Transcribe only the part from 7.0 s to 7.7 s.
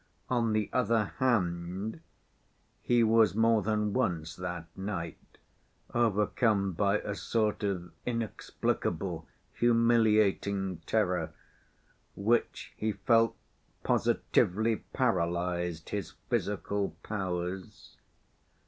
sort